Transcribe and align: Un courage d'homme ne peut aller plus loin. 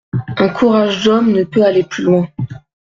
Un 0.37 0.49
courage 0.49 1.03
d'homme 1.03 1.31
ne 1.31 1.43
peut 1.43 1.63
aller 1.63 1.83
plus 1.83 2.01
loin. 2.05 2.27